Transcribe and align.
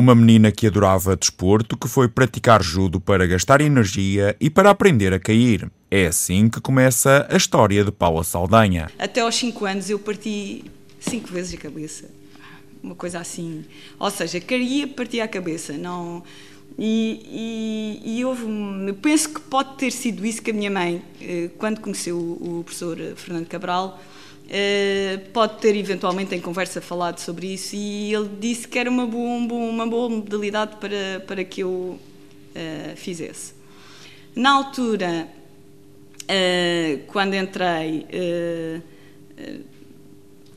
uma 0.00 0.14
menina 0.14 0.50
que 0.50 0.66
adorava 0.66 1.14
desporto, 1.14 1.76
que 1.76 1.86
foi 1.86 2.08
praticar 2.08 2.62
judo 2.62 2.98
para 2.98 3.26
gastar 3.26 3.60
energia 3.60 4.34
e 4.40 4.48
para 4.48 4.70
aprender 4.70 5.12
a 5.12 5.20
cair. 5.20 5.70
É 5.90 6.06
assim 6.06 6.48
que 6.48 6.60
começa 6.60 7.26
a 7.30 7.36
história 7.36 7.84
de 7.84 7.92
Paula 7.92 8.24
Saldanha. 8.24 8.90
Até 8.98 9.20
aos 9.20 9.36
5 9.36 9.64
anos 9.66 9.90
eu 9.90 9.98
parti 9.98 10.64
5 10.98 11.28
vezes 11.28 11.54
a 11.54 11.58
cabeça. 11.58 12.10
Uma 12.82 12.94
coisa 12.94 13.20
assim. 13.20 13.64
Ou 13.98 14.10
seja, 14.10 14.40
caía, 14.40 14.88
partia 14.88 15.24
a 15.24 15.28
cabeça. 15.28 15.74
Não... 15.74 16.24
E, 16.82 18.00
e, 18.02 18.18
e 18.20 18.24
houve 18.24 18.44
um, 18.44 18.96
penso 19.02 19.28
que 19.34 19.40
pode 19.40 19.76
ter 19.76 19.90
sido 19.90 20.24
isso 20.24 20.40
que 20.40 20.50
a 20.50 20.54
minha 20.54 20.70
mãe, 20.70 21.02
eh, 21.20 21.50
quando 21.58 21.78
conheceu 21.78 22.16
o 22.16 22.62
professor 22.64 22.96
Fernando 23.16 23.46
Cabral, 23.46 24.00
eh, 24.48 25.20
pode 25.30 25.58
ter 25.58 25.76
eventualmente 25.76 26.34
em 26.34 26.40
conversa 26.40 26.80
falado 26.80 27.18
sobre 27.18 27.52
isso 27.52 27.76
e 27.76 28.14
ele 28.14 28.30
disse 28.40 28.66
que 28.66 28.78
era 28.78 28.88
uma 28.88 29.06
boa, 29.06 29.38
uma 29.38 29.86
boa 29.86 30.08
modalidade 30.08 30.76
para, 30.76 31.22
para 31.26 31.44
que 31.44 31.60
eu 31.60 31.68
uh, 31.70 32.96
fizesse. 32.96 33.52
Na 34.34 34.52
altura, 34.52 35.28
uh, 36.22 36.98
quando 37.08 37.34
entrei, 37.34 38.06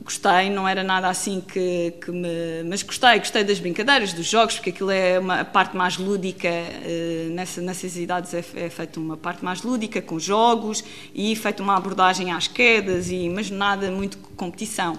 gostei, 0.04 0.50
não 0.50 0.68
era 0.68 0.84
nada 0.84 1.08
assim 1.08 1.40
que, 1.40 1.94
que, 2.00 2.10
me. 2.10 2.62
Mas 2.68 2.82
gostei, 2.82 3.18
gostei 3.18 3.42
das 3.42 3.58
brincadeiras, 3.58 4.12
dos 4.12 4.26
jogos, 4.26 4.56
porque 4.56 4.70
aquilo 4.70 4.90
é 4.90 5.18
uma 5.18 5.40
a 5.40 5.44
parte 5.44 5.76
mais 5.76 5.96
lúdica, 5.96 6.48
uh, 6.48 7.30
nessa, 7.30 7.60
nessas 7.62 7.96
idades 7.96 8.34
é, 8.34 8.44
é 8.54 8.68
feita 8.68 9.00
uma 9.00 9.16
parte 9.16 9.42
mais 9.44 9.62
lúdica, 9.62 10.02
com 10.02 10.18
jogos, 10.18 10.84
e 11.14 11.34
feita 11.34 11.62
uma 11.62 11.76
abordagem 11.76 12.30
às 12.32 12.46
quedas, 12.46 13.10
e, 13.10 13.28
mas 13.30 13.50
nada 13.50 13.90
muito 13.90 14.18
competição. 14.36 14.98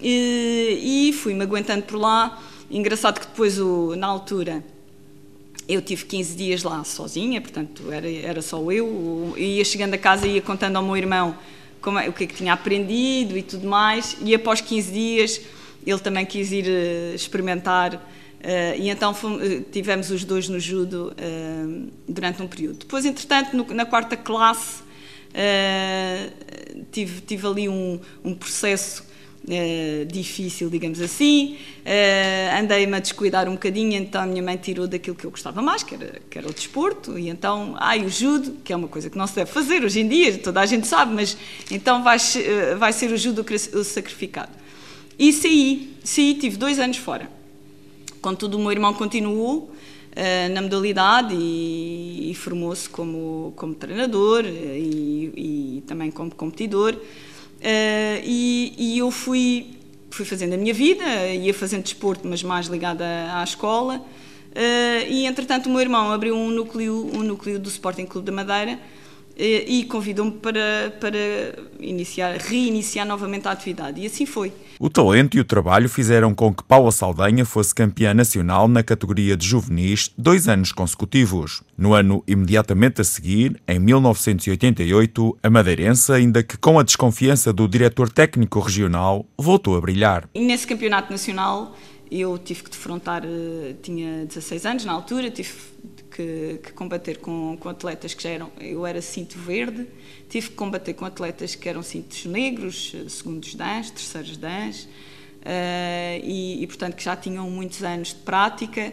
E, 0.00 1.08
e 1.08 1.12
fui-me 1.12 1.42
aguentando 1.42 1.84
por 1.84 1.96
lá. 1.96 2.38
Engraçado 2.70 3.18
que 3.18 3.26
depois, 3.26 3.58
o, 3.58 3.96
na 3.96 4.06
altura, 4.06 4.62
eu 5.68 5.80
tive 5.80 6.04
15 6.04 6.36
dias 6.36 6.62
lá 6.62 6.84
sozinha, 6.84 7.40
portanto 7.40 7.90
era, 7.90 8.10
era 8.10 8.42
só 8.42 8.70
eu, 8.70 9.34
ia 9.38 9.64
chegando 9.64 9.94
a 9.94 9.98
casa 9.98 10.26
e 10.26 10.34
ia 10.34 10.42
contando 10.42 10.76
ao 10.76 10.82
meu 10.82 10.96
irmão 10.96 11.36
como, 11.82 11.98
é, 11.98 12.08
o 12.08 12.12
que 12.12 12.24
é 12.24 12.26
que 12.26 12.34
tinha 12.34 12.52
aprendido 12.52 13.36
e 13.36 13.42
tudo 13.42 13.66
mais, 13.66 14.16
e 14.22 14.34
após 14.34 14.60
15 14.60 14.92
dias 14.92 15.40
ele 15.86 15.98
também 15.98 16.24
quis 16.24 16.52
ir 16.52 16.64
uh, 16.64 17.14
experimentar, 17.14 17.94
uh, 17.94 18.00
e 18.78 18.88
então 18.88 19.12
fomos, 19.12 19.42
uh, 19.42 19.60
tivemos 19.72 20.10
os 20.10 20.24
dois 20.24 20.48
no 20.48 20.60
judo 20.60 21.12
durante 22.08 22.40
um 22.40 22.46
período. 22.46 22.78
Depois, 22.78 23.04
entretanto, 23.04 23.56
no, 23.56 23.64
na 23.74 23.84
quarta 23.84 24.16
classe, 24.16 24.82
tive, 26.92 27.20
tive 27.22 27.46
ali 27.46 27.68
um, 27.68 27.98
um 28.24 28.34
processo 28.34 29.04
Uh, 29.44 30.06
difícil, 30.06 30.70
digamos 30.70 31.00
assim. 31.00 31.56
Uh, 31.80 32.60
Andei-me 32.60 32.94
a 32.94 33.00
descuidar 33.00 33.48
um 33.48 33.54
bocadinho, 33.54 33.94
então 33.94 34.22
a 34.22 34.26
minha 34.26 34.42
mãe 34.42 34.56
tirou 34.56 34.86
daquilo 34.86 35.16
que 35.16 35.24
eu 35.24 35.32
gostava 35.32 35.60
mais, 35.60 35.82
que 35.82 35.96
era, 35.96 36.22
que 36.30 36.38
era 36.38 36.48
o 36.48 36.52
desporto, 36.52 37.18
e 37.18 37.28
então, 37.28 37.74
ai, 37.76 38.04
o 38.04 38.08
judo, 38.08 38.58
que 38.62 38.72
é 38.72 38.76
uma 38.76 38.86
coisa 38.86 39.10
que 39.10 39.18
não 39.18 39.26
se 39.26 39.34
deve 39.34 39.50
fazer 39.50 39.84
hoje 39.84 39.98
em 39.98 40.06
dia, 40.06 40.38
toda 40.38 40.60
a 40.60 40.66
gente 40.66 40.86
sabe, 40.86 41.12
mas 41.12 41.36
então 41.72 42.04
vai, 42.04 42.18
uh, 42.18 42.78
vai 42.78 42.92
ser 42.92 43.10
o 43.10 43.16
judo 43.16 43.44
o 43.74 43.82
sacrificado. 43.82 44.52
E 45.18 45.32
saí, 45.32 45.92
saí, 46.04 46.34
tive 46.34 46.56
dois 46.56 46.78
anos 46.78 46.98
fora. 46.98 47.28
Contudo, 48.20 48.56
o 48.56 48.60
meu 48.60 48.70
irmão 48.70 48.94
continuou 48.94 49.72
na 50.54 50.60
modalidade 50.60 51.34
e, 51.34 52.30
e 52.30 52.34
formou-se 52.34 52.86
como, 52.88 53.52
como 53.56 53.74
treinador 53.74 54.44
e, 54.44 55.78
e 55.78 55.82
também 55.86 56.10
como 56.10 56.30
competidor. 56.34 56.96
Uh, 57.62 58.18
e, 58.24 58.74
e, 58.76 58.98
eu 58.98 59.10
fui, 59.12 59.70
fui 60.10 60.24
fazendo 60.24 60.54
a 60.54 60.56
minha 60.56 60.74
vida, 60.74 61.04
ia 61.32 61.54
fazendo 61.54 61.84
desporto, 61.84 62.26
mas 62.26 62.42
mais 62.42 62.66
ligada 62.66 63.04
à, 63.36 63.44
escola. 63.44 63.98
Uh, 64.50 65.08
e 65.08 65.26
entretanto, 65.26 65.66
o 65.66 65.70
meu 65.70 65.80
irmão 65.80 66.10
abriu 66.10 66.34
um 66.34 66.50
núcleo, 66.50 67.08
um 67.14 67.22
núcleo 67.22 67.60
do 67.60 67.68
Sporting 67.68 68.06
Clube 68.06 68.26
da 68.26 68.32
Madeira 68.32 68.80
e 69.44 69.84
convidou-me 69.84 70.32
para, 70.32 70.94
para 71.00 71.18
iniciar, 71.80 72.36
reiniciar 72.36 73.06
novamente 73.06 73.48
a 73.48 73.50
atividade. 73.50 74.00
E 74.00 74.06
assim 74.06 74.24
foi. 74.24 74.52
O 74.78 74.88
talento 74.88 75.36
e 75.36 75.40
o 75.40 75.44
trabalho 75.44 75.88
fizeram 75.88 76.34
com 76.34 76.52
que 76.52 76.62
Paula 76.62 76.90
Saldanha 76.92 77.44
fosse 77.44 77.74
campeã 77.74 78.14
nacional 78.14 78.68
na 78.68 78.82
categoria 78.82 79.36
de 79.36 79.46
juvenis 79.46 80.10
dois 80.16 80.48
anos 80.48 80.72
consecutivos. 80.72 81.62
No 81.76 81.94
ano 81.94 82.22
imediatamente 82.26 83.00
a 83.00 83.04
seguir, 83.04 83.60
em 83.66 83.78
1988, 83.78 85.38
a 85.42 85.50
madeirense, 85.50 86.12
ainda 86.12 86.42
que 86.42 86.56
com 86.56 86.78
a 86.78 86.82
desconfiança 86.82 87.52
do 87.52 87.66
diretor 87.68 88.08
técnico 88.10 88.60
regional, 88.60 89.26
voltou 89.36 89.76
a 89.76 89.80
brilhar. 89.80 90.28
E 90.34 90.40
nesse 90.40 90.66
campeonato 90.66 91.10
nacional 91.10 91.74
eu 92.20 92.36
tive 92.36 92.64
que 92.64 92.70
defrontar, 92.70 93.22
eh, 93.24 93.74
tinha 93.82 94.26
16 94.26 94.66
anos 94.66 94.84
na 94.84 94.92
altura, 94.92 95.30
tive 95.30 95.50
que, 96.10 96.60
que, 96.62 96.72
combater 96.72 97.16
com, 97.18 97.56
com 97.58 97.68
atletas 97.70 98.12
que 98.12 98.22
já 98.22 98.30
eram. 98.30 98.50
Eu 98.60 98.86
era 98.86 99.00
cinto 99.00 99.38
verde, 99.38 99.86
tive 100.28 100.50
que 100.50 100.54
combater 100.54 100.92
com 100.92 101.06
atletas 101.06 101.54
que 101.54 101.68
eram 101.68 101.82
cintos 101.82 102.26
negros, 102.26 102.94
segundos 103.08 103.54
dans, 103.54 103.90
terceiros 103.90 104.36
dans, 104.36 104.84
uh, 104.84 104.88
e, 106.22 106.62
e, 106.62 106.66
portanto 106.66 106.96
que 106.96 107.04
já 107.04 107.16
tinham 107.16 107.50
muitos 107.50 107.82
anos 107.82 108.08
de 108.08 108.16
prática. 108.16 108.92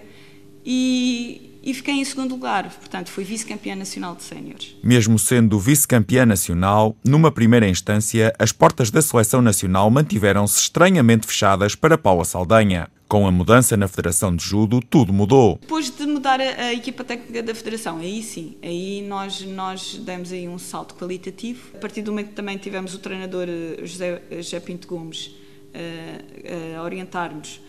E, 0.66 1.60
e 1.62 1.74
fiquei 1.74 1.96
em 1.96 2.06
segundo 2.06 2.32
lugar, 2.32 2.70
portanto 2.70 3.10
fui 3.10 3.24
vice-campeã 3.24 3.76
nacional 3.76 4.16
de 4.16 4.24
séniores. 4.24 4.76
Mesmo 4.84 5.20
sendo 5.20 5.60
vice-campeã 5.60 6.26
nacional, 6.26 6.96
numa 7.04 7.32
primeira 7.32 7.68
instância, 7.68 8.34
as 8.40 8.52
portas 8.52 8.90
da 8.90 9.02
seleção 9.02 9.42
nacional 9.42 9.90
mantiveram-se 9.90 10.60
estranhamente 10.60 11.28
fechadas 11.28 11.76
para 11.76 11.98
Paula 11.98 12.24
Saldanha. 12.24 12.90
Com 13.10 13.26
a 13.26 13.32
mudança 13.32 13.76
na 13.76 13.88
Federação 13.88 14.36
de 14.36 14.46
Judo, 14.46 14.80
tudo 14.80 15.12
mudou. 15.12 15.58
Depois 15.60 15.90
de 15.90 16.06
mudar 16.06 16.40
a, 16.40 16.44
a, 16.44 16.74
equipa 16.76 17.04
técnica 17.04 17.42
da 17.42 17.56
Federação, 17.56 17.98
aí 17.98 18.22
sim, 18.22 18.56
aí 18.62 19.02
nós, 19.02 19.42
nós 19.42 19.96
demos 19.96 20.32
aí 20.32 20.48
um 20.48 20.60
salto 20.60 20.94
qualitativo. 20.94 21.72
A 21.74 21.80
partir 21.80 22.04
do 22.04 22.12
momento 22.12 22.28
que 22.28 22.36
também 22.36 22.56
tivemos 22.60 22.94
o 22.94 23.00
treinador 23.00 23.48
eh, 23.50 23.84
José, 23.84 24.22
José 24.30 24.60
Pinto 24.60 24.88
Gomes 24.88 25.26
uh, 25.74 26.78
a 26.78 26.84
orientar-nos, 26.84 27.60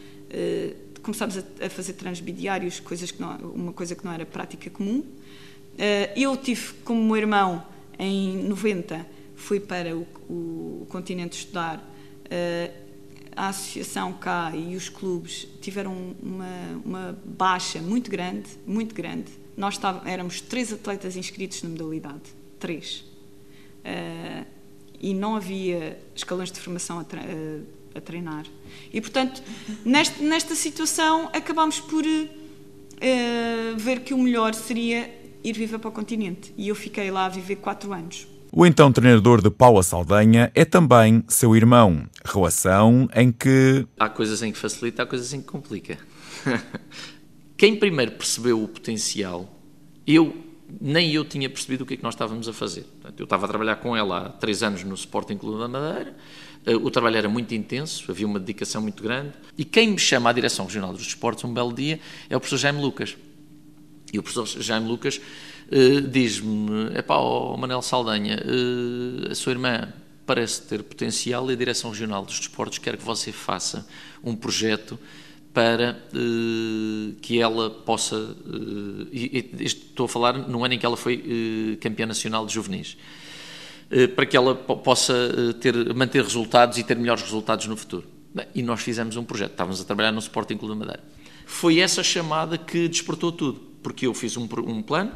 começámos 1.03 1.39
a, 1.39 1.43
a, 1.65 1.71
fazer 1.71 1.95
transbidiários, 1.95 2.79
coisas 2.79 3.11
que 3.11 3.19
não, 3.19 3.35
uma 3.39 3.73
coisa 3.73 3.95
que 3.95 4.05
não 4.05 4.13
era 4.13 4.27
prática 4.27 4.69
comum. 4.69 5.03
Eu 6.15 6.37
tive, 6.37 6.75
como 6.85 7.03
meu 7.03 7.17
irmão, 7.17 7.65
em 7.99 8.45
90, 8.47 9.07
fui 9.37 9.59
para 9.59 9.97
o, 9.97 10.07
o 10.29 10.87
continente 10.91 11.39
estudar 11.39 11.83
a 13.41 13.49
associação 13.49 14.13
cá 14.13 14.53
e 14.55 14.77
os 14.77 14.91
clubes 14.91 15.49
tiveram 15.63 16.15
uma, 16.23 16.83
uma 16.85 17.19
baixa 17.25 17.81
muito 17.81 18.11
grande, 18.11 18.51
muito 18.67 18.95
grande. 18.95 19.33
Nós 19.57 19.81
éramos 20.05 20.43
três 20.43 20.71
atletas 20.71 21.17
inscritos 21.17 21.63
na 21.63 21.71
modalidade, 21.71 22.21
três. 22.59 23.03
Uh, 23.81 24.45
e 25.01 25.15
não 25.15 25.37
havia 25.37 25.99
escalões 26.15 26.53
de 26.53 26.61
formação 26.61 26.99
a, 26.99 27.05
tre 27.05 27.21
uh, 27.21 27.67
a 27.95 28.01
treinar. 28.03 28.45
E, 28.93 29.01
portanto, 29.01 29.43
nesta 29.87 30.55
situação, 30.55 31.31
acabámos 31.33 31.81
por 31.81 32.05
uh, 32.05 33.79
ver 33.79 34.01
que 34.01 34.13
o 34.13 34.19
melhor 34.19 34.53
seria 34.53 35.19
ir 35.43 35.55
viver 35.55 35.79
para 35.79 35.89
o 35.89 35.93
continente. 35.93 36.53
E 36.59 36.69
eu 36.69 36.75
fiquei 36.75 37.11
lá 37.11 37.25
a 37.25 37.31
viver 37.31 37.57
quatro 37.57 37.91
anos. 37.95 38.27
O 38.53 38.67
então 38.67 38.91
treinador 38.91 39.41
de 39.41 39.49
Paula 39.49 39.81
Saldanha 39.81 40.51
é 40.57 40.65
também 40.65 41.23
seu 41.29 41.55
irmão, 41.55 42.09
relação 42.25 43.09
em 43.15 43.31
que. 43.31 43.87
Há 43.97 44.09
coisas 44.09 44.43
em 44.43 44.51
que 44.51 44.59
facilita, 44.59 45.05
há 45.05 45.07
coisas 45.07 45.33
em 45.33 45.41
que 45.41 45.47
complica. 45.47 45.97
Quem 47.57 47.77
primeiro 47.77 48.11
percebeu 48.13 48.61
o 48.61 48.67
potencial, 48.67 49.49
eu 50.05 50.37
nem 50.81 51.13
eu 51.13 51.25
tinha 51.25 51.49
percebido 51.49 51.85
o 51.85 51.87
que 51.87 51.95
é 51.95 51.97
que 51.97 52.03
nós 52.03 52.15
estávamos 52.15 52.49
a 52.49 52.53
fazer. 52.53 52.87
Eu 53.17 53.23
estava 53.23 53.47
a 53.47 53.49
trabalhar 53.49 53.77
com 53.77 53.97
ela 53.97 54.27
há 54.27 54.29
três 54.31 54.65
anos 54.65 54.83
no 54.83 54.95
Sporting 54.95 55.37
Clube 55.37 55.61
da 55.61 55.69
Madeira, 55.69 56.17
eh, 56.67 56.75
o 56.75 56.91
trabalho 56.91 57.19
era 57.19 57.29
muito 57.29 57.55
intenso, 57.55 58.11
havia 58.11 58.27
uma 58.27 58.41
dedicação 58.41 58.83
muito 58.83 59.01
grande, 59.01 59.33
e 59.57 59.65
quem 59.65 59.91
me 59.91 59.99
chama 59.99 60.29
à 60.29 60.33
Direção 60.33 60.67
Regional 60.67 60.93
dos 60.93 61.03
Esportes 61.03 61.45
um 61.45 61.55
belo 61.55 61.73
dia 61.73 62.01
é 62.29 62.37
o 62.37 62.41
professor 62.41 62.59
Jaime 62.59 62.81
Lucas. 62.81 63.17
E 64.13 64.19
o 64.19 64.23
professor 64.25 64.61
Jaime 64.61 64.89
Lucas 64.89 65.21
uh, 65.71 66.01
diz-me: 66.09 66.91
é 66.95 67.03
pá, 67.03 67.19
oh, 67.19 67.57
Manel 67.57 67.83
Saldanha, 67.83 68.37
uh, 68.37 69.31
a 69.31 69.35
sua 69.35 69.53
irmã 69.53 69.93
parece 70.27 70.63
ter 70.63 70.83
potencial 70.83 71.51
e 71.51 71.55
a 71.55 71.57
Direção 71.57 71.91
Regional 71.91 72.25
dos 72.25 72.39
Desportos 72.39 72.79
quer 72.79 72.97
que 72.97 73.05
você 73.05 73.33
faça 73.33 73.87
um 74.23 74.37
projeto 74.37 74.99
para 75.53 76.01
uh, 76.15 77.15
que 77.21 77.41
ela 77.41 77.71
possa. 77.71 78.17
Uh, 78.17 79.09
e, 79.13 79.51
e, 79.59 79.65
estou 79.65 80.07
a 80.07 80.09
falar 80.09 80.35
no 80.35 80.65
ano 80.65 80.75
em 80.75 80.79
que 80.79 80.87
ela 80.87 80.97
foi 80.97 81.79
campeã 81.81 82.07
nacional 82.07 82.47
de 82.47 82.55
juvenis. 82.55 82.97
para 84.15 84.25
que 84.27 84.37
ela 84.37 84.55
possa 84.55 85.15
ter, 85.61 85.75
manter 85.95 86.23
resultados 86.23 86.79
e 86.79 86.85
ter 86.85 86.97
melhores 86.97 87.23
resultados 87.23 87.67
no 87.67 87.77
futuro. 87.77 88.07
Bem, 88.33 88.47
e 88.55 88.63
nós 88.63 88.81
fizemos 88.81 89.17
um 89.17 89.25
projeto, 89.25 89.51
estávamos 89.51 89.81
a 89.81 89.85
trabalhar 89.85 90.13
no 90.13 90.21
Sporting 90.21 90.57
Clube 90.57 90.75
da 90.75 90.79
Madeira. 90.79 91.03
Foi 91.45 91.81
essa 91.81 92.01
chamada 92.01 92.57
que 92.57 92.87
despertou 92.87 93.33
tudo, 93.33 93.61
porque 93.83 94.07
eu 94.07 94.15
fiz 94.15 94.37
um, 94.37 94.49
um 94.67 94.81
plano, 94.81 95.13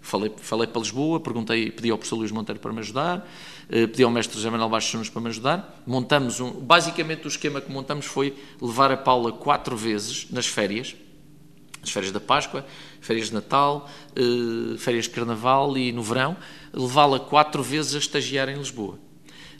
Falei, 0.00 0.32
falei 0.36 0.66
para 0.66 0.80
Lisboa, 0.80 1.20
perguntei, 1.20 1.70
pedi 1.70 1.90
ao 1.90 1.98
professor 1.98 2.16
Luís 2.16 2.30
Monteiro 2.30 2.60
para 2.60 2.72
me 2.72 2.78
ajudar, 2.78 3.28
eh, 3.68 3.86
pedi 3.86 4.02
ao 4.02 4.10
mestre 4.10 4.36
José 4.36 4.48
Manuel 4.48 4.70
Baixos 4.70 4.94
Nunes 4.94 5.10
para 5.10 5.20
me 5.20 5.28
ajudar. 5.28 5.82
Montamos 5.86 6.40
um, 6.40 6.50
basicamente 6.50 7.26
o 7.26 7.28
esquema 7.28 7.60
que 7.60 7.70
montamos 7.70 8.06
foi 8.06 8.34
levar 8.60 8.90
a 8.90 8.96
Paula 8.96 9.32
quatro 9.32 9.76
vezes 9.76 10.26
nas 10.30 10.46
férias, 10.46 10.94
as 11.82 11.90
férias 11.90 12.12
da 12.12 12.20
Páscoa, 12.20 12.64
férias 13.00 13.28
de 13.28 13.34
Natal, 13.34 13.88
uh, 14.16 14.78
férias 14.78 15.04
de 15.04 15.10
Carnaval 15.10 15.76
e 15.76 15.92
no 15.92 16.02
verão, 16.02 16.36
levá-la 16.72 17.20
quatro 17.20 17.62
vezes 17.62 17.94
a 17.94 17.98
estagiar 17.98 18.48
em 18.48 18.56
Lisboa. 18.56 18.98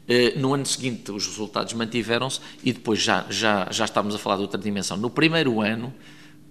Uh, 0.09 0.39
no 0.39 0.55
ano 0.55 0.65
seguinte 0.65 1.13
os 1.13 1.27
resultados 1.27 1.75
mantiveram-se 1.75 2.41
e 2.65 2.73
depois 2.73 3.01
já, 3.01 3.27
já, 3.29 3.69
já 3.71 3.85
estávamos 3.85 4.15
a 4.15 4.19
falar 4.19 4.37
de 4.37 4.43
outra 4.43 4.59
dimensão. 4.59 4.97
No 4.97 5.11
primeiro 5.11 5.61
ano, 5.61 5.93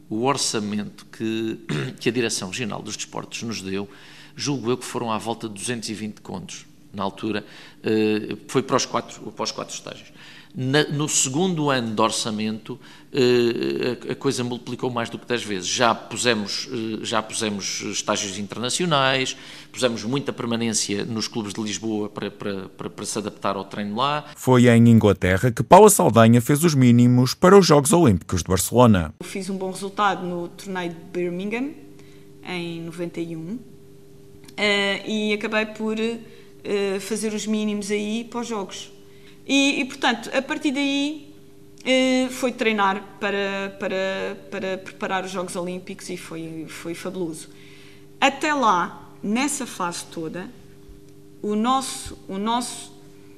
o 0.09 0.23
orçamento 0.23 1.05
que, 1.05 1.59
que 1.99 2.09
a 2.09 2.11
Direção 2.11 2.49
Regional 2.49 2.81
dos 2.81 2.95
Desportos 2.95 3.43
nos 3.43 3.61
deu, 3.61 3.89
julgo 4.35 4.71
eu 4.71 4.77
que 4.77 4.85
foram 4.85 5.11
à 5.11 5.17
volta 5.17 5.47
de 5.47 5.55
220 5.55 6.21
contos 6.21 6.65
na 6.93 7.03
altura, 7.03 7.45
uh, 7.79 8.37
foi 8.47 8.63
para 8.63 8.75
os 8.75 8.85
quatro, 8.85 9.31
para 9.31 9.43
os 9.43 9.51
quatro 9.51 9.73
estágios. 9.73 10.11
Na, 10.55 10.83
no 10.85 11.07
segundo 11.07 11.69
ano 11.69 11.93
de 11.93 12.01
orçamento, 12.01 12.79
eh, 13.13 13.97
a, 14.09 14.11
a, 14.11 14.15
coisa 14.15 14.43
multiplicou 14.43 14.89
mais 14.89 15.09
do 15.09 15.17
que 15.17 15.25
10 15.25 15.43
vezes. 15.43 15.67
Já 15.67 15.93
pusemos, 15.93 16.67
eh, 16.71 17.05
já 17.05 17.21
pusemos 17.21 17.81
estágios 17.81 18.37
internacionais, 18.37 19.37
pusemos 19.71 20.03
muita 20.03 20.33
permanência 20.33 21.05
nos 21.05 21.27
clubes 21.27 21.53
de 21.53 21.61
Lisboa 21.61 22.09
para, 22.09 22.31
para, 22.31 22.69
para, 22.69 22.89
para 22.89 23.05
se 23.05 23.17
adaptar 23.17 23.55
ao 23.55 23.65
treino 23.65 23.95
lá. 23.95 24.25
Foi 24.35 24.67
em 24.67 24.89
Inglaterra 24.89 25.51
que 25.51 25.63
Paula 25.63 25.89
Saldanha 25.89 26.41
fez 26.41 26.63
os 26.63 26.73
mínimos 26.73 27.33
para 27.33 27.57
os 27.57 27.65
Jogos 27.65 27.93
Olímpicos 27.93 28.41
de 28.41 28.49
Barcelona. 28.49 29.13
fiz 29.23 29.49
um 29.49 29.57
bom 29.57 29.71
resultado 29.71 30.25
no 30.25 30.47
torneio 30.49 30.89
de 30.89 30.99
Birmingham, 31.13 31.71
em 32.47 32.81
91, 32.81 33.39
uh, 33.39 33.59
e 35.05 35.33
acabei 35.33 35.65
por 35.67 35.97
uh, 35.97 36.99
fazer 36.99 37.33
os 37.33 37.45
mínimos 37.45 37.91
aí 37.91 38.23
para 38.29 38.39
os 38.41 38.47
Jogos. 38.47 38.96
E, 39.47 39.79
e 39.79 39.85
portanto, 39.85 40.29
a 40.35 40.41
partir 40.41 40.71
daí 40.71 41.33
eh, 41.85 42.27
foi 42.29 42.51
treinar 42.51 43.01
para, 43.19 43.75
para, 43.79 44.37
para 44.51 44.77
preparar 44.77 45.23
os 45.23 45.31
Jogos 45.31 45.55
Olímpicos 45.55 46.09
e 46.09 46.17
foi, 46.17 46.65
foi 46.67 46.93
fabuloso. 46.93 47.49
Até 48.19 48.53
lá, 48.53 49.13
nessa 49.23 49.65
fase 49.65 50.05
toda, 50.05 50.49
o 51.41 51.55
nosso, 51.55 52.17
o 52.27 52.37
nosso 52.37 52.93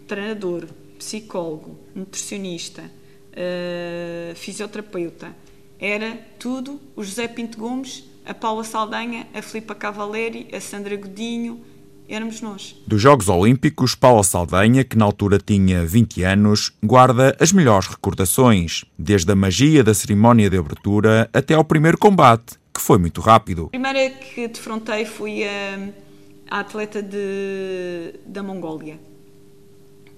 treinador, 0.07 0.67
psicólogo, 0.97 1.77
nutricionista, 1.93 2.81
uh, 2.81 4.35
fisioterapeuta, 4.35 5.35
era 5.79 6.17
tudo 6.39 6.79
o 6.95 7.03
José 7.03 7.27
Pinto 7.27 7.57
Gomes, 7.57 8.03
a 8.25 8.33
Paula 8.33 8.63
Saldanha, 8.63 9.27
a 9.33 9.41
Filipa 9.41 9.75
Cavaleri, 9.75 10.47
a 10.53 10.59
Sandra 10.59 10.95
Godinho, 10.95 11.63
éramos 12.09 12.41
nós. 12.41 12.75
Dos 12.87 13.01
Jogos 13.01 13.29
Olímpicos, 13.29 13.93
Paula 13.93 14.23
Saldanha, 14.23 14.83
que 14.83 14.97
na 14.97 15.05
altura 15.05 15.37
tinha 15.37 15.85
20 15.85 16.23
anos, 16.23 16.73
guarda 16.83 17.37
as 17.39 17.51
melhores 17.51 17.87
recordações, 17.87 18.83
desde 18.97 19.31
a 19.31 19.35
magia 19.35 19.83
da 19.83 19.93
cerimónia 19.93 20.49
de 20.49 20.57
abertura 20.57 21.29
até 21.31 21.53
ao 21.53 21.63
primeiro 21.63 21.97
combate, 21.97 22.57
que 22.73 22.81
foi 22.81 22.97
muito 22.97 23.21
rápido. 23.21 23.65
A 23.65 23.69
primeira 23.69 24.09
que 24.09 24.47
defrontei 24.47 25.05
foi 25.05 25.43
a, 25.43 25.89
a 26.49 26.59
atleta 26.61 27.01
de, 27.01 28.15
da 28.25 28.41
Mongólia. 28.41 28.99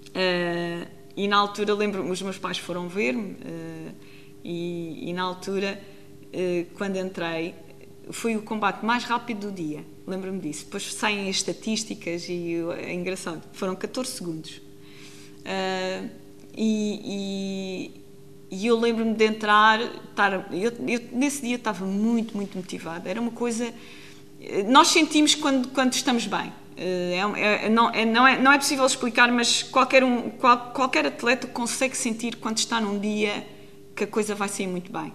Uh, 0.09 0.87
e 1.15 1.27
na 1.27 1.37
altura, 1.37 1.73
lembro 1.73 2.09
os 2.09 2.21
meus 2.21 2.37
pais 2.37 2.57
foram 2.57 2.87
ver-me, 2.87 3.31
uh, 3.31 3.95
e, 4.43 5.09
e, 5.09 5.13
na 5.13 5.23
altura, 5.23 5.79
uh, 6.33 6.65
quando 6.77 6.97
entrei, 6.97 7.53
foi 8.11 8.35
o 8.35 8.41
combate 8.41 8.85
mais 8.85 9.03
rápido 9.03 9.49
do 9.49 9.51
dia, 9.51 9.85
lembro-me 10.05 10.39
disso. 10.39 10.65
Depois 10.65 10.93
saem 10.93 11.29
as 11.29 11.37
estatísticas 11.37 12.27
e 12.27 12.55
é 12.77 12.93
engraçado, 12.93 13.41
foram 13.53 13.75
14 13.75 14.11
segundos. 14.11 14.61
Uh, 15.41 16.09
e, 16.55 17.91
e, 18.51 18.57
e, 18.57 18.67
eu 18.67 18.77
lembro-me 18.79 19.13
de 19.13 19.25
entrar, 19.25 19.79
estar, 19.81 20.53
eu, 20.53 20.71
eu, 20.87 21.01
nesse 21.11 21.41
dia 21.41 21.55
estava 21.55 21.85
muito, 21.85 22.35
muito 22.35 22.57
motivada. 22.57 23.09
Era 23.09 23.21
uma 23.21 23.31
coisa. 23.31 23.73
Nós 24.67 24.89
sentimos 24.89 25.33
quando, 25.35 25.69
quando 25.69 25.93
estamos 25.93 26.27
bem. 26.27 26.49
Uh, 26.77 27.35
é, 27.35 27.65
é, 27.65 27.69
não, 27.69 27.89
é, 27.89 28.05
não, 28.05 28.27
é, 28.27 28.41
não 28.41 28.51
é 28.51 28.57
possível 28.57 28.85
explicar, 28.85 29.31
mas 29.31 29.63
qualquer, 29.63 30.03
um, 30.03 30.29
qual, 30.31 30.71
qualquer 30.71 31.05
atleta 31.05 31.47
consegue 31.47 31.95
sentir 31.95 32.35
quando 32.37 32.57
está 32.57 32.81
num 32.81 32.99
dia 32.99 33.45
que 33.95 34.03
a 34.03 34.07
coisa 34.07 34.33
vai 34.35 34.49
sair 34.49 34.67
muito 34.67 34.91
bem. 34.91 35.13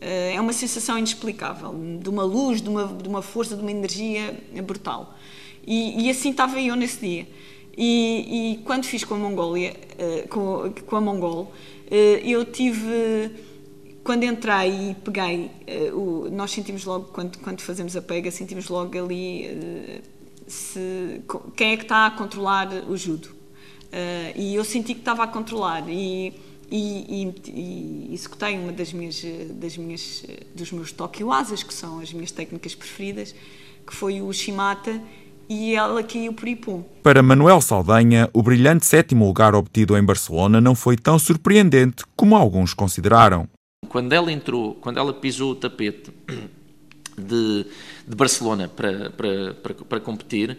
Eh, 0.00 0.34
é 0.34 0.40
uma 0.40 0.52
sensação 0.52 0.98
inexplicável, 0.98 1.74
de 2.00 2.08
uma 2.08 2.24
luz, 2.24 2.60
de 2.60 2.68
uma, 2.68 2.86
de 2.86 3.08
uma 3.08 3.22
força, 3.22 3.56
de 3.56 3.62
uma 3.62 3.70
energia 3.70 4.38
brutal. 4.62 5.14
E, 5.66 6.06
e 6.06 6.10
assim 6.10 6.30
estava 6.30 6.60
eu 6.60 6.76
nesse 6.76 7.00
dia. 7.00 7.26
E, 7.76 8.52
e 8.52 8.58
quando 8.64 8.84
fiz 8.84 9.02
com 9.04 9.14
a 9.14 9.18
Mongólia, 9.18 9.74
eh, 9.98 10.26
com, 10.28 10.72
com 10.86 10.96
a 10.96 11.00
Mongol, 11.00 11.52
eh, 11.90 12.20
eu 12.24 12.44
tive 12.44 13.30
quando 14.04 14.24
entrei 14.24 14.90
e 14.90 14.94
peguei, 14.96 15.50
nós 16.30 16.50
sentimos 16.50 16.84
logo, 16.84 17.06
quando, 17.06 17.38
quando 17.38 17.62
fazemos 17.62 17.96
a 17.96 18.02
pega, 18.02 18.30
sentimos 18.30 18.68
logo 18.68 18.98
ali 18.98 20.02
se, 20.46 21.22
quem 21.56 21.72
é 21.72 21.76
que 21.78 21.84
está 21.84 22.08
a 22.08 22.10
controlar 22.10 22.68
o 22.86 22.98
judo. 22.98 23.30
e 24.36 24.54
eu 24.54 24.62
senti 24.62 24.92
que 24.92 25.00
estava 25.00 25.24
a 25.24 25.26
controlar. 25.26 25.88
E 25.88 26.34
e, 26.70 27.32
e, 27.46 27.50
e 27.50 28.14
executei 28.14 28.58
uma 28.58 28.72
das 28.72 28.92
minhas, 28.92 29.22
das 29.50 29.76
minhas, 29.76 30.24
dos 30.54 30.72
meus 30.72 30.92
tokiwazas, 30.92 31.62
que 31.62 31.74
são 31.74 32.00
as 32.00 32.12
minhas 32.12 32.30
técnicas 32.30 32.74
preferidas, 32.74 33.34
que 33.86 33.94
foi 33.94 34.22
o 34.22 34.32
shimata, 34.32 35.00
e 35.48 35.74
ela 35.74 36.02
caiu 36.02 36.32
por 36.32 36.48
ipum. 36.48 36.82
Para 37.02 37.22
Manuel 37.22 37.60
Saldanha, 37.60 38.28
o 38.32 38.42
brilhante 38.42 38.86
sétimo 38.86 39.26
lugar 39.26 39.54
obtido 39.54 39.96
em 39.96 40.02
Barcelona 40.02 40.60
não 40.60 40.74
foi 40.74 40.96
tão 40.96 41.18
surpreendente 41.18 42.04
como 42.16 42.34
alguns 42.34 42.72
consideraram. 42.72 43.48
Quando 43.88 44.12
ela 44.12 44.32
entrou, 44.32 44.74
quando 44.76 44.98
ela 44.98 45.12
pisou 45.12 45.52
o 45.52 45.54
tapete 45.54 46.10
de, 47.18 47.66
de 48.08 48.16
Barcelona 48.16 48.68
para, 48.68 49.10
para, 49.10 49.54
para, 49.54 49.74
para 49.74 50.00
competir, 50.00 50.56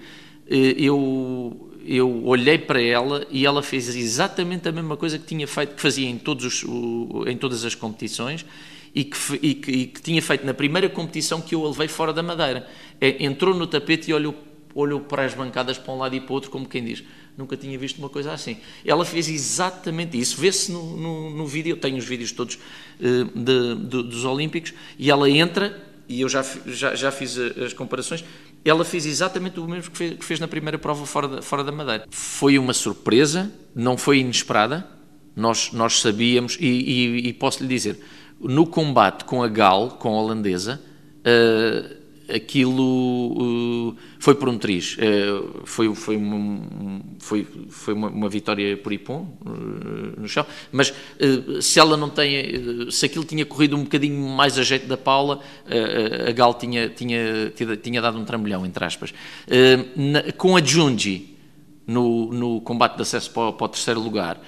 eh, 0.48 0.75
eu 0.78 1.72
eu 1.86 2.26
olhei 2.26 2.58
para 2.58 2.82
ela 2.82 3.26
e 3.30 3.46
ela 3.46 3.62
fez 3.62 3.96
exatamente 3.96 4.68
a 4.68 4.72
mesma 4.72 4.98
coisa 4.98 5.20
que 5.20 5.26
tinha 5.26 5.48
feito, 5.48 5.76
que 5.76 5.82
fazia 5.82 6.10
em, 6.10 6.18
todos 6.18 6.64
os, 6.64 7.28
em 7.28 7.38
todas 7.38 7.64
as 7.64 7.76
competições 7.76 8.46
e 8.94 9.04
que, 9.04 9.18
e, 9.42 9.54
que, 9.56 9.72
e 9.72 9.88
que, 9.88 10.02
tinha 10.02 10.22
feito 10.22 10.46
na 10.46 10.54
primeira 10.54 10.90
competição 10.90 11.42
que 11.42 11.54
eu 11.54 11.66
a 11.66 11.70
levei 11.70 11.88
fora 11.88 12.14
da 12.14 12.24
Madeira. 12.24 12.68
É, 13.00 13.24
entrou 13.24 13.54
no 13.54 13.68
tapete 13.68 14.10
e 14.10 14.14
olhou, 14.14 14.34
olhou 14.74 15.02
para 15.02 15.26
as 15.26 15.34
bancadas 15.34 15.78
para 15.78 15.94
um 15.94 15.98
lado 15.98 16.16
e 16.16 16.22
para 16.22 16.32
o 16.32 16.34
outro, 16.34 16.50
como 16.50 16.68
quem 16.68 16.84
diz, 16.84 17.04
nunca 17.38 17.58
tinha 17.58 17.78
visto 17.78 18.00
uma 18.00 18.10
coisa 18.10 18.32
assim. 18.32 18.58
Ela 18.86 19.04
fez 19.04 19.28
exatamente 19.28 20.18
isso. 20.18 20.40
Vê-se 20.40 20.72
no, 20.72 20.96
no, 20.96 21.30
no, 21.30 21.46
vídeo, 21.46 21.72
eu 21.72 21.78
tenho 21.78 21.98
os 21.98 22.06
vídeos 22.06 22.32
todos 22.32 22.56
uh, 22.56 23.26
de, 23.38 23.76
de, 23.76 24.04
dos 24.04 24.24
Olímpicos, 24.24 24.74
e 24.98 25.12
ela 25.12 25.30
entra, 25.30 25.86
e 26.08 26.22
eu 26.22 26.30
já, 26.30 26.44
já, 26.66 26.96
já 26.96 27.12
fiz 27.12 27.38
as 27.38 27.74
comparações, 27.74 28.24
ela 28.65 28.84
fez 28.84 29.05
exatamente 29.05 29.60
o 29.60 29.67
mesmo 29.67 29.91
que 29.91 29.98
fez, 29.98 30.17
que 30.17 30.25
fez 30.25 30.39
na 30.39 30.48
primeira 30.48 30.79
prova 30.79 31.05
fora 31.05 31.27
da, 31.27 31.41
fora 31.41 31.63
da 31.63 31.72
Madeira. 31.72 32.07
Foi 32.10 32.57
uma 32.57 32.74
surpresa, 32.74 33.51
não 33.75 33.95
foi 33.95 34.17
inesperada, 34.19 34.88
nós, 35.36 35.72
nós 35.72 36.01
sabíamos, 36.01 36.57
e, 36.60 36.65
e, 36.65 37.27
e 37.27 37.34
posso 37.34 37.62
lhe 37.62 37.69
dizer, 37.69 38.00
no 38.39 38.65
combate 38.65 39.24
com 39.24 39.43
a 39.43 39.48
Gal, 39.48 39.91
com 39.91 40.10
a 40.10 40.22
holandesa, 40.22 40.81
uh, 41.22 42.34
aquilo 42.34 43.75
foi 44.20 44.36
por 44.36 44.48
um 44.48 44.58
triz. 44.58 44.98
Uh, 44.98 45.62
foi, 45.65 45.94
foi, 45.94 46.15
uma, 46.18 47.01
foi, 47.20 47.48
foi 47.70 47.94
uma, 47.94 48.30
vitória 48.30 48.77
por 48.77 48.94
Ipom 48.94 49.38
uh, 49.46 50.20
no 50.22 50.27
chão. 50.27 50.46
Mas 50.72 50.94
se 51.62 51.80
ela 51.80 51.98
não 51.98 52.10
tem. 52.10 52.89
se 52.92 53.06
aquilo 53.06 53.25
tinha 53.25 53.46
corrido 53.46 53.75
um 53.75 53.84
bocadinho 53.84 54.20
mais 54.30 54.58
a 54.58 54.63
jeito 54.63 54.88
da 54.88 54.98
Paula, 54.98 55.39
a 56.27 56.32
Gal 56.32 56.54
tinha, 56.54 56.89
tinha, 56.89 57.51
tinha 57.82 58.01
dado 58.01 58.18
um 58.18 58.25
trambolhão, 58.25 58.65
entre 58.65 58.84
aspas. 58.84 59.13
Com 60.38 60.56
a 60.56 60.63
Junji, 60.63 61.36
no, 61.88 62.32
no 62.32 62.62
combate 62.62 62.96
de 62.96 63.01
acesso 63.01 63.32
para, 63.32 63.51
para 63.51 63.65
o 63.65 63.70
terceiro 63.70 64.00
lugar, 64.00 64.39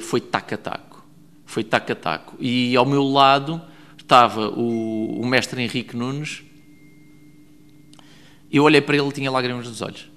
foi 0.00 0.20
taco 0.20 0.54
a 0.54 0.56
taco. 0.56 1.04
Foi 1.44 1.64
taco 1.64 1.92
a 1.92 1.94
taco. 1.94 2.36
E 2.40 2.76
ao 2.76 2.86
meu 2.86 3.04
lado 3.04 3.60
estava 3.98 4.48
o, 4.48 5.20
o 5.20 5.26
mestre 5.26 5.60
Henrique 5.62 5.96
Nunes 5.96 6.45
eu 8.50 8.64
olhei 8.64 8.80
para 8.80 8.96
ele 8.96 9.08
e 9.08 9.12
tinha 9.12 9.30
lágrimas 9.30 9.68
nos 9.68 9.82
olhos. 9.82 10.08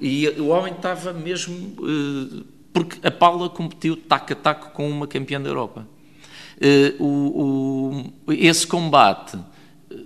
E 0.00 0.28
o 0.28 0.48
homem 0.48 0.72
estava 0.72 1.12
mesmo. 1.12 1.54
Uh, 1.78 2.44
porque 2.72 3.04
a 3.04 3.10
Paula 3.10 3.48
competiu 3.48 3.96
taco 3.96 4.32
a 4.32 4.36
taco 4.36 4.70
com 4.70 4.88
uma 4.88 5.06
campeã 5.06 5.40
da 5.40 5.48
Europa. 5.48 5.86
Uh, 6.56 7.02
o, 7.02 8.12
o, 8.26 8.32
esse 8.32 8.66
combate, 8.66 9.38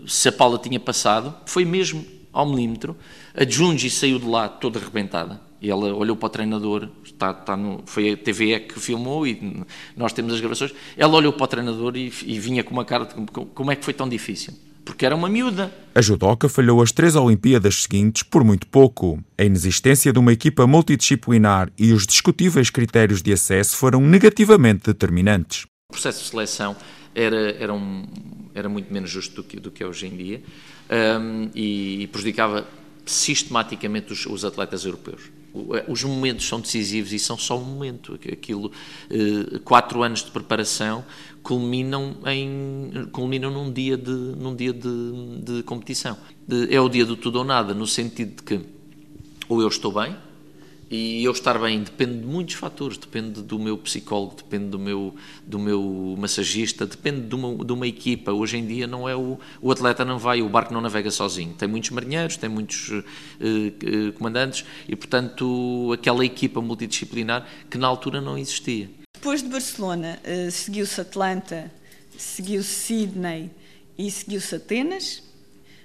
se 0.06 0.28
a 0.28 0.32
Paula 0.32 0.58
tinha 0.58 0.80
passado, 0.80 1.34
foi 1.44 1.64
mesmo 1.64 2.04
ao 2.32 2.46
milímetro. 2.46 2.96
A 3.34 3.44
Junji 3.44 3.90
saiu 3.90 4.18
de 4.18 4.26
lá 4.26 4.48
toda 4.48 4.78
arrebentada. 4.78 5.40
Ela 5.62 5.94
olhou 5.94 6.14
para 6.14 6.26
o 6.26 6.30
treinador, 6.30 6.88
está, 7.02 7.30
está 7.30 7.56
no, 7.56 7.82
foi 7.86 8.12
a 8.12 8.16
TVE 8.16 8.60
que 8.60 8.78
filmou 8.78 9.26
e 9.26 9.64
nós 9.96 10.12
temos 10.12 10.34
as 10.34 10.40
gravações. 10.40 10.74
Ela 10.96 11.14
olhou 11.14 11.32
para 11.32 11.44
o 11.44 11.46
treinador 11.46 11.96
e, 11.96 12.12
e 12.24 12.38
vinha 12.38 12.62
com 12.62 12.72
uma 12.72 12.84
cara 12.84 13.06
de 13.06 13.14
como 13.54 13.72
é 13.72 13.76
que 13.76 13.84
foi 13.84 13.94
tão 13.94 14.08
difícil 14.08 14.52
porque 14.84 15.06
era 15.06 15.14
uma 15.14 15.28
miúda. 15.28 15.72
A 15.94 16.02
judoca 16.02 16.48
falhou 16.48 16.82
as 16.82 16.92
três 16.92 17.16
Olimpíadas 17.16 17.82
seguintes 17.82 18.22
por 18.22 18.44
muito 18.44 18.66
pouco. 18.66 19.22
A 19.38 19.44
inexistência 19.44 20.12
de 20.12 20.18
uma 20.18 20.32
equipa 20.32 20.66
multidisciplinar 20.66 21.70
e 21.78 21.92
os 21.92 22.06
discutíveis 22.06 22.70
critérios 22.70 23.22
de 23.22 23.32
acesso 23.32 23.76
foram 23.76 24.00
negativamente 24.00 24.84
determinantes. 24.86 25.66
processo 25.90 26.22
de 26.22 26.30
seleção 26.30 26.76
era, 27.14 27.52
era, 27.52 27.72
um, 27.72 28.04
era 28.54 28.68
muito 28.68 28.92
menos 28.92 29.10
justo 29.10 29.36
do 29.36 29.44
que, 29.44 29.60
do 29.60 29.70
que 29.70 29.82
é 29.82 29.86
hoje 29.86 30.06
em 30.06 30.16
dia 30.16 30.42
um, 30.90 31.50
e, 31.54 32.02
e, 32.02 32.06
prejudicava 32.08 32.66
sistematicamente 33.06 34.12
os, 34.12 34.26
os, 34.26 34.44
atletas 34.44 34.84
europeus. 34.84 35.22
Eh, 35.54 35.84
os 35.88 36.02
momentos 36.02 36.46
são 36.46 36.60
decisivos 36.60 37.12
e 37.12 37.18
são 37.18 37.38
só 37.38 37.58
um 37.58 37.64
momento. 37.64 38.14
Aquilo, 38.14 38.70
uh, 39.10 39.60
quatro 39.60 40.02
anos 40.02 40.24
de 40.24 40.30
preparação 40.30 41.04
culminam, 41.42 42.16
em, 42.26 43.08
culminam 43.12 43.50
num 43.50 43.72
dia 43.72 43.96
de, 43.96 44.10
num 44.10 44.56
dia 44.56 44.72
de, 44.72 45.40
de 45.42 45.62
competição. 45.62 46.16
É 46.70 46.80
o 46.80 46.88
dia 46.88 47.04
do 47.04 47.16
tudo 47.16 47.38
ou 47.38 47.44
nada, 47.44 47.74
no 47.74 47.86
sentido 47.86 48.36
de 48.36 48.42
que 48.42 48.60
ou 49.48 49.60
eu 49.60 49.68
estou 49.68 49.92
bem, 49.92 50.16
e 50.94 51.24
eu 51.24 51.32
estar 51.32 51.58
bem 51.58 51.82
depende 51.82 52.20
de 52.20 52.26
muitos 52.26 52.54
fatores, 52.54 52.96
depende 52.96 53.42
do 53.42 53.58
meu 53.58 53.76
psicólogo, 53.76 54.36
depende 54.36 54.66
do 54.66 54.78
meu, 54.78 55.12
do 55.44 55.58
meu 55.58 56.14
massagista, 56.16 56.86
depende 56.86 57.22
de 57.22 57.34
uma, 57.34 57.64
de 57.64 57.72
uma 57.72 57.86
equipa. 57.86 58.30
Hoje 58.30 58.58
em 58.58 58.66
dia 58.66 58.86
não 58.86 59.08
é 59.08 59.16
o, 59.16 59.36
o 59.60 59.72
atleta 59.72 60.04
não 60.04 60.20
vai, 60.20 60.40
o 60.40 60.48
barco 60.48 60.72
não 60.72 60.80
navega 60.80 61.10
sozinho. 61.10 61.52
Tem 61.54 61.66
muitos 61.66 61.90
marinheiros, 61.90 62.36
tem 62.36 62.48
muitos 62.48 62.90
uh, 62.90 62.98
uh, 62.98 64.12
comandantes 64.12 64.64
e, 64.88 64.94
portanto, 64.94 65.90
aquela 65.92 66.24
equipa 66.24 66.60
multidisciplinar 66.60 67.44
que 67.68 67.76
na 67.76 67.88
altura 67.88 68.20
não 68.20 68.38
existia. 68.38 68.88
Depois 69.14 69.42
de 69.42 69.48
Barcelona, 69.48 70.20
uh, 70.22 70.50
seguiu-se 70.50 71.00
Atlanta, 71.00 71.72
seguiu-se 72.16 72.68
Sydney 72.68 73.50
e 73.98 74.08
seguiu-se 74.10 74.54
Atenas 74.54 75.24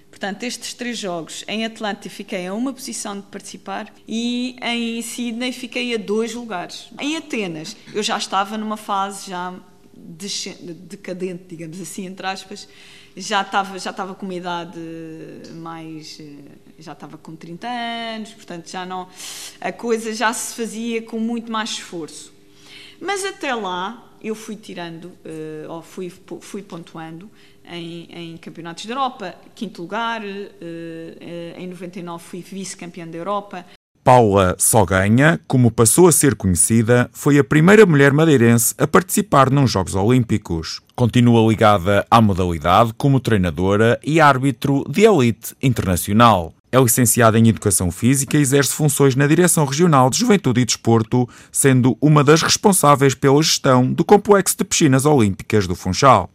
Portanto, 0.10 0.44
estes 0.44 0.74
três 0.74 0.98
jogos, 0.98 1.46
em 1.48 1.66
Atlanta 1.66 2.10
fiquei 2.10 2.48
a 2.48 2.54
uma 2.54 2.74
posição 2.74 3.16
de 3.16 3.28
participar 3.28 3.94
e 4.08 4.56
em 4.62 5.02
Sydney 5.02 5.52
fiquei 5.54 5.94
a 5.94 5.98
dois 5.98 6.34
lugares. 6.34 6.90
Em 7.00 7.16
Atenas 7.16 7.78
eu 7.94 8.02
já 8.02 8.18
estava 8.18 8.58
numa 8.58 8.78
fase 8.78 9.30
já 9.30 9.54
decadente, 9.96 11.44
digamos 11.50 11.80
assim, 11.80 12.06
entre 12.06 12.26
aspas, 12.26 12.68
já 13.16 13.42
estava, 13.42 13.78
já 13.78 13.90
estava 13.92 14.16
com 14.16 14.26
uma 14.26 14.34
idade 14.34 14.80
mais. 15.56 16.20
Eh, 16.20 16.36
já 16.80 16.94
estava 16.94 17.18
com 17.18 17.36
30 17.36 17.68
anos, 17.68 18.32
portanto 18.32 18.70
já 18.70 18.86
não. 18.86 19.10
A 19.60 19.72
coisa 19.72 20.14
já 20.14 20.32
se 20.32 20.56
fazia 20.56 21.02
com 21.02 21.20
muito 21.20 21.52
mais 21.52 21.72
esforço. 21.72 22.34
Mas 23.00 23.26
até 23.26 23.54
lá 23.54 24.06
eu 24.22 24.36
fui 24.36 24.56
tirando, 24.56 25.12
eh, 25.26 25.66
ou 25.68 25.82
fui, 25.82 26.12
fui 26.42 26.62
pontuando 26.62 27.30
em, 27.70 28.08
em, 28.12 28.38
campeonatos 28.38 28.86
da 28.86 28.94
Europa, 28.94 29.36
quinto 29.56 29.82
lugar, 29.82 30.22
eh, 30.24 30.52
eh, 30.62 31.54
em 31.58 31.68
99 31.68 32.24
fui 32.24 32.42
vice-campeã 32.42 33.08
da 33.08 33.18
Europa. 33.18 33.66
Paula 34.04 34.56
Soganha, 34.58 35.40
como 35.48 35.70
passou 35.70 36.08
a 36.08 36.12
ser 36.12 36.34
conhecida, 36.34 37.10
foi 37.14 37.38
a 37.38 37.44
primeira 37.44 37.86
mulher 37.86 38.12
madeirense 38.12 38.74
a 38.78 38.88
participar 38.88 39.52
nos 39.52 39.70
Jogos 39.70 39.94
Olímpicos. 39.94 40.82
Continua 40.96 41.48
ligada 41.48 42.06
à 42.10 42.20
modalidade 42.20 42.94
como 42.98 43.20
treinadora 43.20 44.00
e 44.04 44.20
árbitro 44.20 44.84
de 44.90 45.04
elite 45.04 45.56
internacional. 45.62 46.54
É 46.72 46.80
licenciada 46.80 47.38
em 47.38 47.48
Educação 47.48 47.92
Física 47.92 48.38
e 48.38 48.42
exerce 48.42 48.74
funções 48.74 49.16
na 49.16 49.26
Direção 49.28 49.66
Regional 49.66 50.10
de 50.10 50.20
Juventude 50.20 50.62
e 50.62 50.66
Desporto, 50.66 51.28
sendo 51.52 51.98
uma 52.00 52.24
das 52.24 52.42
responsáveis 52.42 53.16
pela 53.16 53.42
gestão 53.42 53.92
do 53.92 54.06
Complexo 54.06 54.56
de 54.58 54.64
Piscinas 54.64 55.06
Olímpicas 55.06 55.68
do 55.68 55.76
Funchal. 55.76 56.28